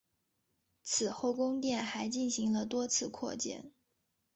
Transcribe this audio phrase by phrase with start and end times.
[0.81, 3.71] 此后宫殿还进行了多次扩建。